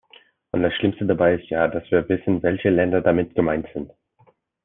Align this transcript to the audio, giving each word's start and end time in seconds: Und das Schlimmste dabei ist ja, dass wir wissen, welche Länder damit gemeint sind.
Und 0.49 0.63
das 0.63 0.73
Schlimmste 0.77 1.05
dabei 1.05 1.35
ist 1.35 1.47
ja, 1.51 1.67
dass 1.67 1.83
wir 1.91 2.09
wissen, 2.09 2.41
welche 2.41 2.71
Länder 2.71 3.01
damit 3.01 3.35
gemeint 3.35 3.67
sind. 3.71 3.91